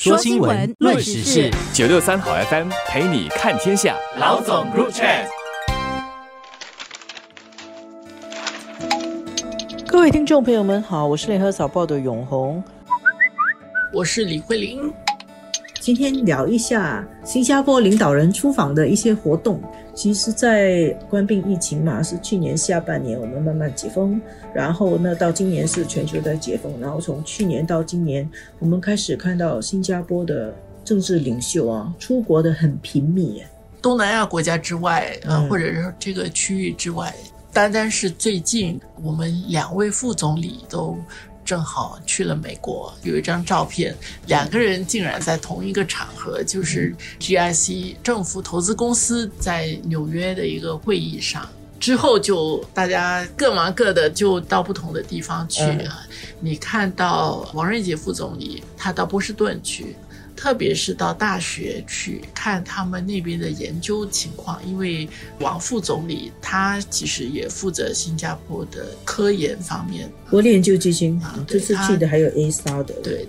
[0.00, 3.94] 说新闻，论时事，九六三好 FM 陪你看天下。
[4.18, 5.26] 老总 Group Chat，
[9.86, 12.64] 各位听众朋友们好，我是联合早报的永红，
[13.92, 14.90] 我是李慧玲。
[15.80, 19.58] 今天聊一下新加坡领导人出访的一些活动。
[19.94, 24.20] 其实，在关闭疫情嘛，是去年下半年我们慢慢解封，
[24.54, 30.54] 然后呢，到今年是全球在解封，然后从去年到今年，我们开始看到新加坡的
[30.84, 33.42] 政治领袖啊，出国的很频密。
[33.80, 37.14] 东南亚国家之外，呃，或者是这个区域之外，
[37.54, 40.94] 单单是最近，我们两位副总理都。
[41.50, 43.92] 正好去了美国，有一张照片，
[44.28, 51.44] 两个人竟然在同一个场合，就是 GIC 政府投资公司在纽约的一个会议上。
[51.80, 55.88] 之后就大家各忙各的，就到不同的地方去嗯。
[56.38, 59.96] 你看到王瑞杰副总理，他到波士顿去。
[60.40, 65.06] 特别是到大学去看他们那边的研究情况，因为
[65.38, 73.28] 王副总理他其实也负责新加坡的科研方面，国立研究基金啊，这次去的还有 A 沙的，对，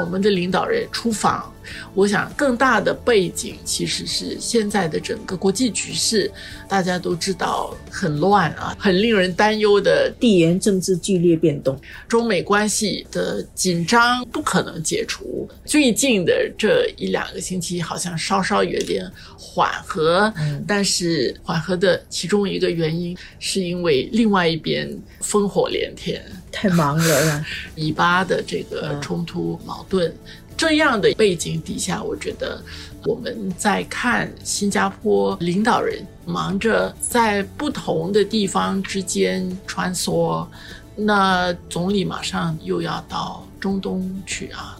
[0.00, 1.52] 我们的领导人出访。
[1.94, 6.30] 我想，更大的背景其实是现在的整个国际局势，
[6.68, 15.48] 大家都知道很乱啊，很令人担忧的地缘政治剧烈变动，中美关系的紧张不可能解除。
[15.64, 20.32] 最近的这一两个星期，好像稍稍有点缓和，
[20.66, 24.88] 但是缓和的其中一个原因，是因为另外一边
[25.20, 30.12] 烽火连天，太忙了，以巴的这个冲突矛盾。
[30.58, 32.60] 这样的背景底下，我觉得
[33.04, 40.44] 我们在看新加坡领导人忙着在不同的地方之间穿梭，
[40.96, 44.76] 那总理马上又要到中东去啊。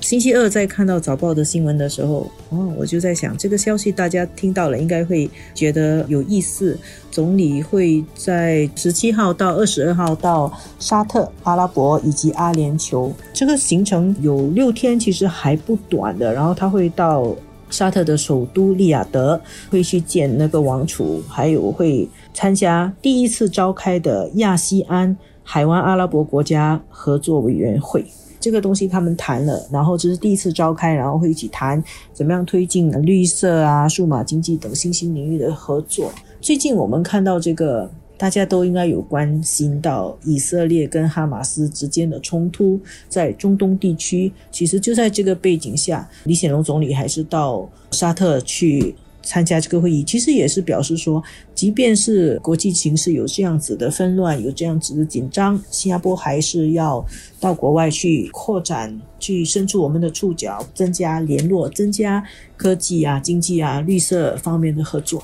[0.00, 6.78] 星期二在看到早报的新闻的时候，哦，我就在想，这个消息大家听到了，应该会觉得有意思。
[7.10, 16.32] 总理会在十七号到二十二号到沙特、阿拉伯以及阿联酋，这个行程有六天，其实还不短的。
[16.32, 17.34] 然后他会到
[17.70, 19.40] 沙特的首都利雅得，
[19.70, 25.16] 会去见那个王储，还有会参加第一次召开的亚细安
[25.48, 28.04] 海湾阿拉伯国家合作委员会。
[28.40, 36.12] 这个东西他们谈了，然后这是第一次召开，然后会一起谈怎么样推进绿色啊、数码经济等新兴领域的合作。
[36.40, 48.94] 最近我们看到这个，大家都应该有关心到以色列跟哈马斯之间的冲突，在中东地区，其实就在这个背景下，李显龙总理还是到沙特去。
[49.26, 51.22] 参加这个会议，其实也是表示说，
[51.54, 57.04] 即便是国际形势有这样子的纷乱，有这样子的紧张，新加坡还是要
[57.40, 62.24] 到国外去扩展，去伸出我们的触角，增加联络，增加
[62.56, 65.22] 科技啊、经济啊、绿色方面的合作。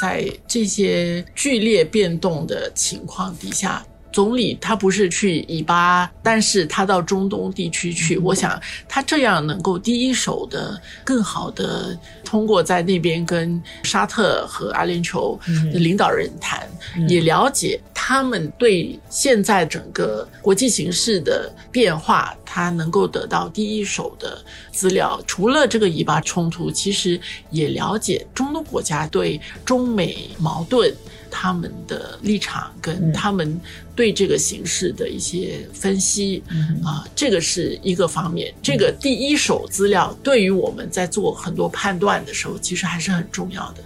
[0.00, 3.84] 在这些剧烈变动的情况底下。
[4.12, 8.18] 总理他不是去以巴，但是他到中东地区去。
[8.18, 15.38] 我想他这样能够第一手的、更好的通过在那边跟沙特和阿联酋
[15.72, 16.68] 的领导人谈，
[17.08, 25.18] 也了解他们对现在整个国际形势的变化，他能够得到第一手的资料。
[25.26, 27.18] 除了这个以巴冲突，其实
[27.50, 30.94] 也了解中东国家对中美矛盾。
[31.32, 33.58] 他们的立场跟他们
[33.96, 36.42] 对这个形势的一些分析
[36.84, 38.54] 啊，这个是一个方面。
[38.62, 43.82] 这个第一手资料对于我们在做很多判断的时候，其实还是很重要的。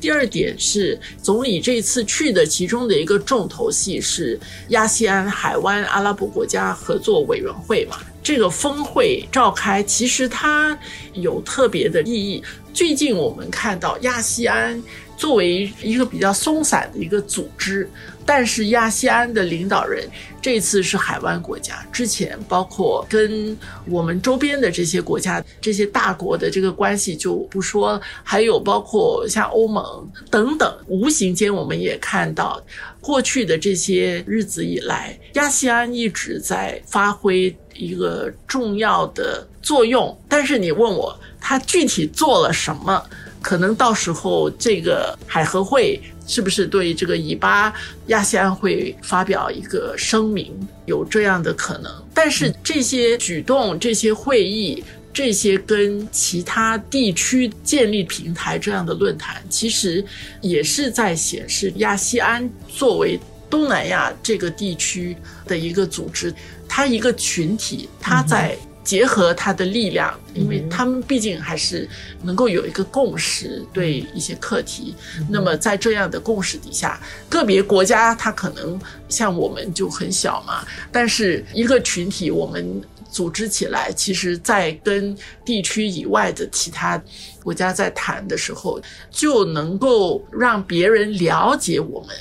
[0.00, 7.96] 第二点是，总理这次去的其中的一个重头戏是亚细安海湾阿拉伯国家合作委员会嘛？
[8.28, 10.78] 这个峰会召开，其实它
[11.14, 12.44] 有特别的意义。
[12.74, 14.82] 最近我们看到亚细安。
[15.16, 17.90] 作为一个比较松散的一个组织，
[18.24, 20.08] 但是亚细安的领导人
[20.40, 32.62] 这次是海湾国家，之前包括跟我们周边的这些国家、这些大国的这个关系就不说，还有包括像欧盟等等，无形间我们也看到，
[33.00, 40.14] 过去的这些日子以来，亚细安一直在发挥一个重要的作用。
[40.28, 43.02] 但是你问我，他具体做了什么？
[43.40, 47.72] 可能到时候这个海合会是不是对这个以巴
[48.08, 50.52] 亚细安会发表一个声明，
[50.86, 51.90] 有这样的可能？
[52.12, 54.82] 但是这些举动、这些会议、
[55.12, 60.04] 这些跟其他地区建立平台这样的论坛，其实
[60.40, 65.16] 也是在显示亚细安作为东南亚这个地区
[65.46, 66.34] 的一个组织，
[66.78, 68.56] 它一个群体，他在。
[68.84, 71.86] 结合他的力量，因为他们毕竟还是
[72.22, 74.94] 能够有一个共识对一些课题。
[75.28, 76.98] 那么在这样的共识底下，
[77.28, 87.02] 个别国家它可能像我们就很小嘛，但是一个群体我们组织起来，其实在跟地区以外的其他
[87.42, 92.16] 国家在谈的时候，就能够让别人了解我们，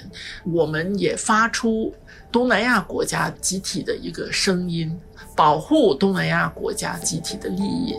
[0.45, 1.93] 我们也发出
[2.31, 4.97] 东南亚国家集体的一个声音。
[5.35, 7.95] 保护东南亚国家集体的利益。